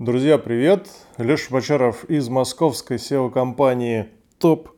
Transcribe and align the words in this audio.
Друзья, 0.00 0.38
привет! 0.38 0.88
Леша 1.18 1.48
Бочаров 1.50 2.04
из 2.04 2.30
московской 2.30 2.96
SEO-компании 2.96 4.06
Top 4.40 4.68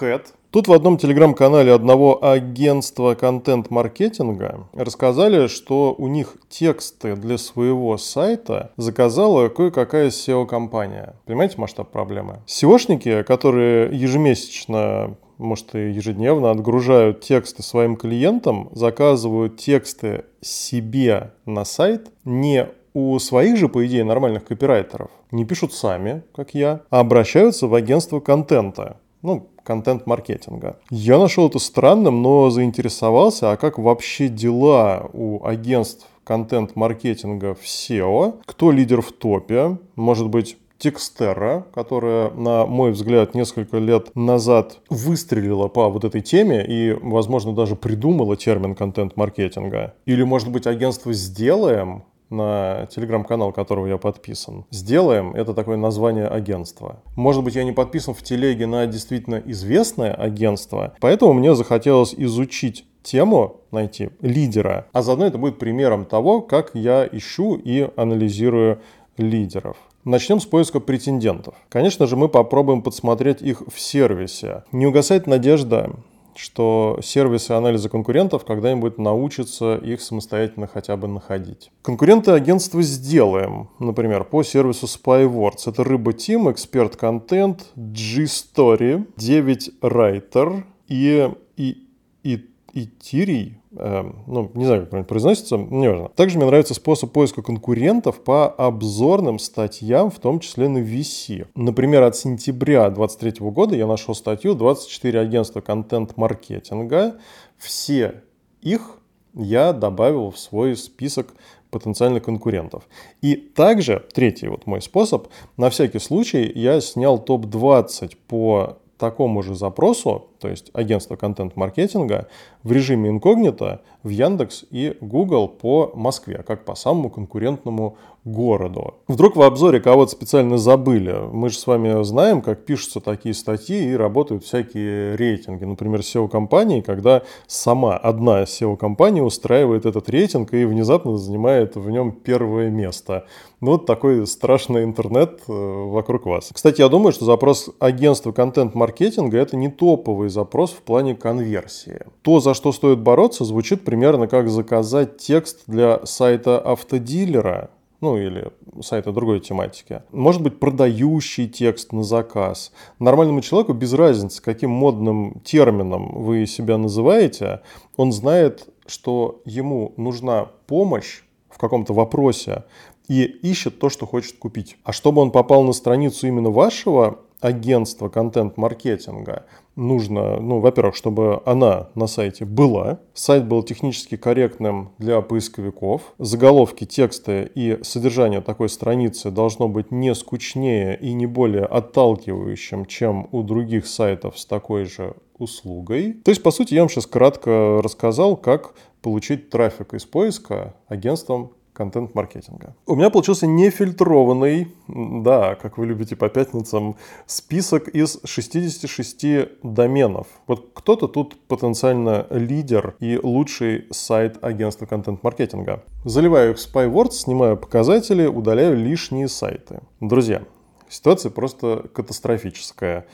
Head. 0.00 0.22
Тут 0.50 0.66
в 0.66 0.72
одном 0.72 0.98
телеграм-канале 0.98 1.72
одного 1.72 2.24
агентства 2.24 3.14
контент-маркетинга 3.14 4.66
рассказали, 4.72 5.46
что 5.46 5.94
у 5.96 6.08
них 6.08 6.36
тексты 6.48 7.14
для 7.14 7.38
своего 7.38 7.96
сайта 7.96 8.72
заказала 8.76 9.48
кое-какая 9.50 10.08
SEO-компания. 10.08 11.14
Понимаете 11.26 11.58
масштаб 11.58 11.92
проблемы? 11.92 12.40
SEOшники, 12.48 13.22
которые 13.22 13.96
ежемесячно 13.96 15.16
может 15.38 15.76
и 15.76 15.92
ежедневно 15.92 16.50
отгружают 16.50 17.20
тексты 17.20 17.62
своим 17.62 17.94
клиентам, 17.94 18.70
заказывают 18.72 19.58
тексты 19.58 20.24
себе 20.40 21.34
на 21.44 21.64
сайт 21.64 22.08
не 22.24 22.66
у 22.96 23.18
своих 23.18 23.58
же, 23.58 23.68
по 23.68 23.86
идее, 23.86 24.04
нормальных 24.04 24.46
копирайтеров 24.46 25.10
не 25.30 25.44
пишут 25.44 25.74
сами, 25.74 26.22
как 26.34 26.54
я, 26.54 26.80
а 26.88 27.00
обращаются 27.00 27.66
в 27.66 27.74
агентство 27.74 28.20
контента. 28.20 28.96
Ну, 29.20 29.48
контент-маркетинга. 29.64 30.78
Я 30.88 31.18
нашел 31.18 31.46
это 31.46 31.58
странным, 31.58 32.22
но 32.22 32.48
заинтересовался, 32.48 33.52
а 33.52 33.58
как 33.58 33.76
вообще 33.78 34.28
дела 34.28 35.10
у 35.12 35.44
агентств 35.44 36.06
контент-маркетинга 36.24 37.54
в 37.54 37.64
SEO, 37.64 38.40
кто 38.46 38.70
лидер 38.70 39.02
в 39.02 39.12
топе, 39.12 39.76
может 39.94 40.30
быть, 40.30 40.56
Текстера, 40.78 41.66
которая, 41.74 42.30
на 42.30 42.64
мой 42.64 42.92
взгляд, 42.92 43.34
несколько 43.34 43.76
лет 43.76 44.14
назад 44.14 44.78
выстрелила 44.88 45.68
по 45.68 45.90
вот 45.90 46.04
этой 46.04 46.22
теме 46.22 46.64
и, 46.66 46.92
возможно, 46.92 47.54
даже 47.54 47.76
придумала 47.76 48.36
термин 48.36 48.74
контент-маркетинга. 48.74 49.94
Или, 50.06 50.22
может 50.22 50.50
быть, 50.50 50.66
агентство 50.66 51.12
«Сделаем», 51.12 52.04
на 52.30 52.86
телеграм-канал, 52.86 53.52
которого 53.52 53.86
я 53.86 53.98
подписан. 53.98 54.64
Сделаем, 54.70 55.34
это 55.34 55.54
такое 55.54 55.76
название 55.76 56.26
агентства. 56.26 57.02
Может 57.16 57.44
быть, 57.44 57.54
я 57.54 57.64
не 57.64 57.72
подписан 57.72 58.14
в 58.14 58.22
телеге 58.22 58.66
на 58.66 58.86
действительно 58.86 59.42
известное 59.44 60.12
агентство, 60.12 60.94
поэтому 61.00 61.32
мне 61.32 61.54
захотелось 61.54 62.14
изучить 62.16 62.86
тему, 63.02 63.60
найти 63.70 64.10
лидера, 64.20 64.86
а 64.92 65.02
заодно 65.02 65.26
это 65.26 65.38
будет 65.38 65.58
примером 65.58 66.04
того, 66.04 66.40
как 66.40 66.72
я 66.74 67.08
ищу 67.10 67.54
и 67.56 67.88
анализирую 67.96 68.80
лидеров. 69.16 69.76
Начнем 70.04 70.38
с 70.38 70.46
поиска 70.46 70.78
претендентов. 70.78 71.54
Конечно 71.68 72.06
же, 72.06 72.16
мы 72.16 72.28
попробуем 72.28 72.82
подсмотреть 72.82 73.42
их 73.42 73.62
в 73.66 73.80
сервисе. 73.80 74.62
Не 74.70 74.86
угасает 74.86 75.26
надежда, 75.26 75.90
что 76.38 76.98
сервисы 77.02 77.52
анализа 77.52 77.88
конкурентов 77.88 78.44
когда-нибудь 78.44 78.98
научатся 78.98 79.76
их 79.76 80.00
самостоятельно 80.00 80.66
хотя 80.66 80.96
бы 80.96 81.08
находить. 81.08 81.70
Конкуренты 81.82 82.32
агентства 82.32 82.82
«Сделаем», 82.82 83.68
например, 83.78 84.24
по 84.24 84.42
сервису 84.42 84.86
SpyWords. 84.86 85.68
Это 85.68 85.84
Рыба 85.84 86.12
Team, 86.12 86.50
Эксперт 86.50 86.96
Контент, 86.96 87.66
G-Story, 87.76 89.06
9 89.16 89.70
Writer 89.82 90.64
и, 90.88 91.30
и, 91.56 91.88
и, 92.22 92.50
и 92.72 92.86
Тирий, 92.86 93.58
ну, 93.78 94.50
не 94.54 94.64
знаю, 94.64 94.82
как 94.82 94.90
правильно 94.90 95.08
произносится, 95.08 95.56
не 95.56 95.88
важно. 95.88 96.08
Также 96.10 96.36
мне 96.36 96.46
нравится 96.46 96.74
способ 96.74 97.12
поиска 97.12 97.42
конкурентов 97.42 98.20
по 98.22 98.46
обзорным 98.48 99.38
статьям, 99.38 100.10
в 100.10 100.18
том 100.18 100.40
числе 100.40 100.68
на 100.68 100.78
VC. 100.78 101.46
Например, 101.54 102.02
от 102.02 102.16
сентября 102.16 102.88
2023 102.90 103.50
года 103.50 103.76
я 103.76 103.86
нашел 103.86 104.14
статью 104.14 104.54
24 104.54 105.20
агентства 105.20 105.60
контент-маркетинга. 105.60 107.16
Все 107.58 108.22
их 108.62 108.98
я 109.34 109.72
добавил 109.72 110.30
в 110.30 110.38
свой 110.38 110.76
список 110.76 111.34
потенциальных 111.70 112.22
конкурентов. 112.22 112.88
И 113.20 113.34
также, 113.34 114.04
третий 114.14 114.48
вот 114.48 114.66
мой 114.66 114.80
способ, 114.80 115.28
на 115.56 115.68
всякий 115.68 115.98
случай 115.98 116.50
я 116.54 116.80
снял 116.80 117.18
топ-20 117.18 118.16
по 118.28 118.78
такому 118.98 119.42
же 119.42 119.54
запросу, 119.54 120.28
то 120.38 120.48
есть 120.48 120.70
агентство 120.72 121.16
контент-маркетинга, 121.16 122.28
в 122.62 122.72
режиме 122.72 123.10
инкогнито 123.10 123.80
в 124.02 124.08
Яндекс 124.08 124.64
и 124.70 124.96
Google 125.00 125.48
по 125.48 125.92
Москве, 125.94 126.44
как 126.46 126.64
по 126.64 126.74
самому 126.74 127.10
конкурентному 127.10 127.96
городу. 128.26 128.94
Вдруг 129.06 129.36
в 129.36 129.42
обзоре 129.42 129.80
кого-то 129.80 130.10
специально 130.10 130.58
забыли. 130.58 131.14
Мы 131.32 131.48
же 131.48 131.58
с 131.58 131.66
вами 131.66 132.02
знаем, 132.02 132.42
как 132.42 132.64
пишутся 132.64 133.00
такие 133.00 133.34
статьи 133.34 133.90
и 133.90 133.94
работают 133.94 134.44
всякие 134.44 135.14
рейтинги. 135.14 135.64
Например, 135.64 136.00
SEO-компании, 136.00 136.80
когда 136.80 137.22
сама 137.46 137.96
одна 137.96 138.42
SEO-компания 138.42 139.22
устраивает 139.22 139.86
этот 139.86 140.10
рейтинг 140.10 140.52
и 140.54 140.64
внезапно 140.64 141.16
занимает 141.16 141.76
в 141.76 141.88
нем 141.88 142.10
первое 142.10 142.68
место. 142.68 143.26
Ну, 143.60 143.72
вот 143.72 143.86
такой 143.86 144.26
страшный 144.26 144.82
интернет 144.82 145.40
э, 145.48 145.52
вокруг 145.52 146.26
вас. 146.26 146.50
Кстати, 146.52 146.80
я 146.80 146.88
думаю, 146.88 147.12
что 147.12 147.24
запрос 147.24 147.70
агентства 147.78 148.32
контент-маркетинга– 148.32 149.38
это 149.38 149.56
не 149.56 149.68
топовый 149.68 150.25
запрос 150.28 150.72
в 150.72 150.82
плане 150.82 151.14
конверсии. 151.14 152.00
То, 152.22 152.40
за 152.40 152.54
что 152.54 152.72
стоит 152.72 153.00
бороться, 153.00 153.44
звучит 153.44 153.84
примерно 153.84 154.28
как 154.28 154.48
заказать 154.48 155.18
текст 155.18 155.64
для 155.66 156.04
сайта 156.04 156.58
автодилера, 156.58 157.70
ну 158.00 158.16
или 158.16 158.52
сайта 158.82 159.12
другой 159.12 159.40
тематики. 159.40 160.02
Может 160.12 160.42
быть, 160.42 160.58
продающий 160.58 161.48
текст 161.48 161.92
на 161.92 162.02
заказ. 162.02 162.72
Нормальному 162.98 163.40
человеку 163.40 163.72
без 163.72 163.92
разницы, 163.92 164.42
каким 164.42 164.70
модным 164.70 165.40
термином 165.44 166.22
вы 166.22 166.46
себя 166.46 166.78
называете, 166.78 167.62
он 167.96 168.12
знает, 168.12 168.68
что 168.86 169.40
ему 169.44 169.94
нужна 169.96 170.50
помощь 170.66 171.22
в 171.48 171.58
каком-то 171.58 171.94
вопросе 171.94 172.64
и 173.08 173.22
ищет 173.22 173.78
то, 173.78 173.88
что 173.88 174.06
хочет 174.06 174.38
купить. 174.38 174.76
А 174.84 174.92
чтобы 174.92 175.22
он 175.22 175.30
попал 175.30 175.62
на 175.62 175.72
страницу 175.72 176.26
именно 176.26 176.50
вашего 176.50 177.20
агентства 177.46 178.08
контент-маркетинга, 178.08 179.46
нужно, 179.76 180.40
ну, 180.40 180.58
во-первых, 180.58 180.96
чтобы 180.96 181.42
она 181.44 181.90
на 181.94 182.08
сайте 182.08 182.44
была, 182.44 182.98
сайт 183.14 183.46
был 183.46 183.62
технически 183.62 184.16
корректным 184.16 184.90
для 184.98 185.20
поисковиков, 185.20 186.14
заголовки, 186.18 186.84
тексты 186.84 187.48
и 187.54 187.78
содержание 187.82 188.40
такой 188.40 188.68
страницы 188.68 189.30
должно 189.30 189.68
быть 189.68 189.92
не 189.92 190.14
скучнее 190.14 190.98
и 190.98 191.12
не 191.12 191.26
более 191.26 191.66
отталкивающим, 191.66 192.84
чем 192.86 193.28
у 193.30 193.42
других 193.42 193.86
сайтов 193.86 194.38
с 194.38 194.44
такой 194.44 194.84
же 194.84 195.14
услугой. 195.38 196.14
То 196.24 196.30
есть, 196.30 196.42
по 196.42 196.50
сути, 196.50 196.74
я 196.74 196.80
вам 196.80 196.88
сейчас 196.88 197.06
кратко 197.06 197.80
рассказал, 197.80 198.36
как 198.36 198.74
получить 199.02 199.50
трафик 199.50 199.94
из 199.94 200.04
поиска 200.04 200.74
агентством 200.88 201.52
контент-маркетинга. 201.76 202.74
У 202.86 202.94
меня 202.96 203.10
получился 203.10 203.46
нефильтрованный, 203.46 204.74
да, 204.88 205.54
как 205.54 205.78
вы 205.78 205.86
любите 205.86 206.16
по 206.16 206.28
пятницам, 206.28 206.96
список 207.26 207.88
из 207.88 208.18
66 208.24 209.62
доменов. 209.62 210.26
Вот 210.46 210.70
кто-то 210.74 211.06
тут 211.06 211.36
потенциально 211.46 212.26
лидер 212.30 212.96
и 213.00 213.20
лучший 213.22 213.86
сайт 213.90 214.42
агентства 214.42 214.86
контент-маркетинга. 214.86 215.82
Заливаю 216.04 216.52
их 216.52 216.58
в 216.58 216.60
SpyWords, 216.60 217.12
снимаю 217.12 217.56
показатели, 217.56 218.26
удаляю 218.26 218.76
лишние 218.76 219.28
сайты. 219.28 219.80
Друзья, 220.00 220.42
ситуация 220.88 221.30
просто 221.30 221.84
катастрофическая. 221.92 223.06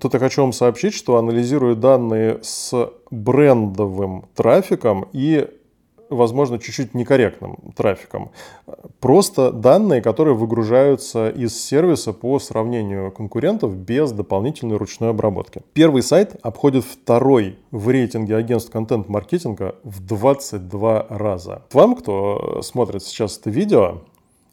Тут 0.00 0.14
я 0.14 0.20
хочу 0.20 0.42
вам 0.42 0.52
сообщить, 0.52 0.94
что 0.94 1.16
анализирую 1.18 1.76
данные 1.76 2.38
с 2.42 2.90
брендовым 3.10 4.24
трафиком 4.34 5.06
и 5.12 5.46
возможно, 6.10 6.58
чуть-чуть 6.58 6.94
некорректным 6.94 7.58
трафиком. 7.76 8.30
Просто 9.00 9.52
данные, 9.52 10.02
которые 10.02 10.34
выгружаются 10.34 11.28
из 11.28 11.58
сервиса 11.60 12.12
по 12.12 12.38
сравнению 12.38 13.12
конкурентов 13.12 13.76
без 13.76 14.12
дополнительной 14.12 14.76
ручной 14.76 15.10
обработки. 15.10 15.62
Первый 15.72 16.02
сайт 16.02 16.36
обходит 16.42 16.84
второй 16.84 17.58
в 17.70 17.88
рейтинге 17.88 18.36
агентств 18.36 18.70
контент-маркетинга 18.70 19.76
в 19.84 20.04
22 20.04 21.06
раза. 21.08 21.62
Вам, 21.72 21.94
кто 21.94 22.60
смотрит 22.62 23.02
сейчас 23.02 23.38
это 23.38 23.50
видео, 23.50 24.02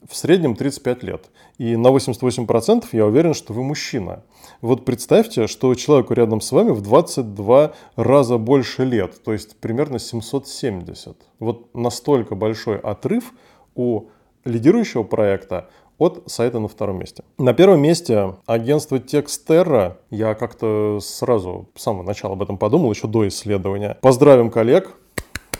в 0.08 0.16
среднем 0.16 0.54
35 0.54 1.02
лет. 1.02 1.30
И 1.58 1.76
на 1.76 1.88
88% 1.88 2.86
я 2.92 3.06
уверен, 3.06 3.34
что 3.34 3.52
вы 3.52 3.62
мужчина. 3.62 4.22
Вот 4.60 4.84
представьте, 4.84 5.46
что 5.46 5.74
человеку 5.74 6.14
рядом 6.14 6.40
с 6.40 6.52
вами 6.52 6.70
в 6.70 6.80
22 6.80 7.72
раза 7.96 8.38
больше 8.38 8.84
лет, 8.84 9.22
то 9.22 9.32
есть 9.32 9.56
примерно 9.56 9.98
770. 9.98 11.16
Вот 11.38 11.74
настолько 11.74 12.34
большой 12.34 12.78
отрыв 12.78 13.32
у 13.74 14.06
лидирующего 14.44 15.02
проекта 15.02 15.68
от 15.98 16.24
сайта 16.26 16.60
на 16.60 16.68
втором 16.68 16.98
месте. 16.98 17.24
На 17.38 17.54
первом 17.54 17.80
месте 17.80 18.34
агентство 18.46 18.96
Texterra. 18.96 19.96
Я 20.10 20.34
как-то 20.34 20.98
сразу 21.00 21.68
с 21.74 21.82
самого 21.82 22.02
начала 22.02 22.34
об 22.34 22.42
этом 22.42 22.58
подумал, 22.58 22.90
еще 22.92 23.06
до 23.06 23.26
исследования. 23.28 23.96
Поздравим 24.02 24.50
коллег, 24.50 24.96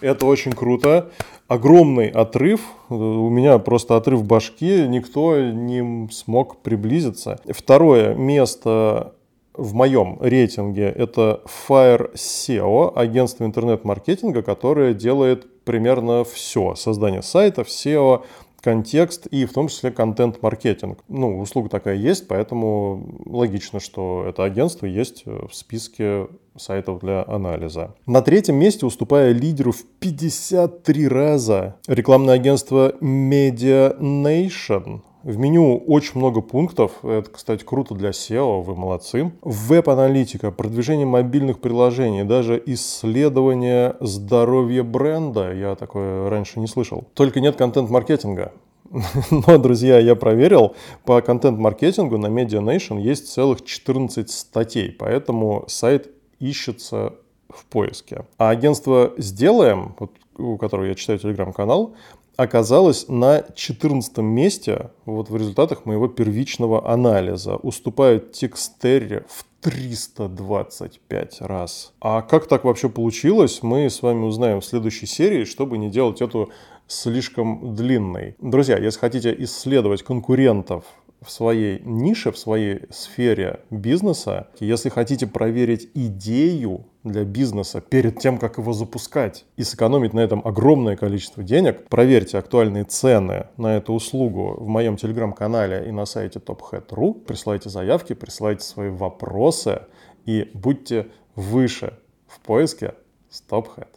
это 0.01 0.27
очень 0.27 0.53
круто. 0.53 1.11
Огромный 1.49 2.09
отрыв. 2.09 2.61
У 2.89 3.29
меня 3.29 3.59
просто 3.59 3.97
отрыв 3.97 4.25
башки. 4.25 4.87
Никто 4.89 5.41
не 5.41 6.11
смог 6.11 6.59
приблизиться. 6.59 7.39
Второе 7.49 8.15
место 8.15 9.13
в 9.57 9.75
моем 9.75 10.19
рейтинге 10.21 10.89
это 10.89 11.41
Fire 11.69 12.13
SEO, 12.15 12.93
агентство 12.95 13.45
интернет-маркетинга, 13.45 14.43
которое 14.43 14.93
делает 14.93 15.65
примерно 15.65 16.25
все. 16.25 16.75
Создание 16.75 17.23
сайтов, 17.23 17.69
SEO, 17.69 18.25
контекст 18.67 19.27
и 19.27 19.45
в 19.45 19.53
том 19.53 19.69
числе 19.69 19.93
контент-маркетинг. 19.93 20.99
Ну, 21.07 21.39
услуга 21.39 21.69
такая 21.69 21.95
есть, 21.95 22.27
поэтому 22.27 23.23
логично, 23.25 23.79
что 23.79 24.25
это 24.29 24.43
агентство 24.43 24.87
есть 24.87 25.25
в 25.25 25.51
списке 25.53 26.27
сайтов 26.57 26.99
для 26.99 27.25
анализа. 27.29 27.95
На 28.07 28.23
третьем 28.23 28.57
месте, 28.57 28.85
уступая 28.85 29.31
лидеру 29.31 29.71
в 29.71 29.85
53 30.01 31.07
раза, 31.07 31.77
рекламное 31.87 32.35
агентство 32.35 32.97
Media 33.01 33.97
Nation. 34.01 35.03
В 35.27 35.39
меню 35.39 35.79
очень 35.89 36.21
много 36.21 36.41
пунктов. 36.41 37.05
Это, 37.05 37.29
кстати, 37.29 37.65
круто 37.65 37.97
для 37.97 38.11
SEO, 38.11 38.63
вы 38.63 38.77
молодцы. 38.77 39.33
Веб-аналитика, 39.43 40.53
продвижение 40.53 41.05
мобильных 41.05 41.59
приложений, 41.59 42.23
даже 42.23 42.63
исследование 42.65 43.97
здоровья 43.99 44.85
бренда. 44.85 45.53
Я 45.53 45.75
такое 45.75 46.31
раньше 46.31 46.61
не 46.61 46.69
слышал. 46.69 47.09
Только 47.15 47.41
нет 47.41 47.57
контент-маркетинга. 47.57 48.53
Но, 49.33 49.59
друзья, 49.59 49.99
я 49.99 50.15
проверил, 50.15 50.77
по 51.05 51.21
контент-маркетингу 51.21 52.19
на 52.19 52.29
Media 52.29 52.61
Nation 52.61 53.01
есть 53.01 53.29
целых 53.29 53.65
14 53.65 54.31
статей, 54.31 54.93
поэтому 54.93 55.65
сайт 55.67 56.09
ищется 56.39 57.15
в 57.49 57.65
поиске. 57.67 58.27
А 58.39 58.51
агентство 58.51 59.13
«Сделаем», 59.17 59.97
вот, 59.99 60.13
у 60.39 60.57
которого 60.57 60.85
я 60.85 60.95
читаю 60.95 61.19
телеграм-канал, 61.19 61.95
оказалось 62.37 63.09
на 63.09 63.45
14 63.55 64.19
месте 64.19 64.91
вот 65.05 65.31
в 65.31 65.37
результатах 65.37 65.87
моего 65.87 66.09
первичного 66.09 66.91
анализа. 66.91 67.57
Уступают 67.57 68.33
Текстерре 68.33 69.25
в 69.29 69.45
325 69.61 71.41
раз. 71.41 71.93
А 72.01 72.23
как 72.23 72.47
так 72.47 72.65
вообще 72.65 72.89
получилось, 72.89 73.63
мы 73.63 73.91
с 73.91 74.03
вами 74.03 74.25
узнаем 74.25 74.61
в 74.61 74.65
следующей 74.65 75.07
серии, 75.07 75.45
чтобы 75.45 75.79
не 75.79 75.91
делать 75.91 76.23
эту 76.23 76.51
слишком 76.87 77.75
длинной. 77.75 78.37
Друзья, 78.41 78.79
если 78.79 79.01
хотите 79.01 79.35
исследовать 79.39 80.03
конкурентов 80.03 80.85
в 81.21 81.31
своей 81.31 81.81
нише, 81.85 82.33
в 82.33 82.39
своей 82.39 82.83
сфере 82.91 83.61
бизнеса, 83.71 84.49
если 84.61 84.89
хотите 84.89 85.27
проверить 85.27 85.89
идею 85.95 86.87
для 87.05 87.25
бизнеса 87.25 87.81
перед 87.81 88.19
тем, 88.19 88.39
как 88.39 88.59
его 88.59 88.73
запускать 88.73 89.45
и 89.57 89.63
сэкономить 89.63 90.13
на 90.13 90.21
этом 90.21 90.43
огромное 90.45 90.97
количество 90.97 91.43
денег, 91.43 91.89
проверьте 91.89 92.39
актуальные 92.39 92.85
цены 92.85 93.47
на 93.57 93.77
эту 93.77 93.93
услугу 93.93 94.57
в 94.59 94.69
моем 94.69 94.97
телеграм-канале 94.97 95.87
и 95.89 95.93
на 95.93 96.05
сайте 96.05 96.39
tophead.ru, 96.39 97.15
присылайте 97.25 97.71
заявки, 97.71 98.13
присылайте 98.13 98.65
свои 98.65 98.91
вопросы 98.91 99.83
и 100.25 100.51
будьте 100.55 101.07
выше 101.35 101.99
в 102.27 102.41
поиске 102.41 102.95
TopHead. 103.49 103.89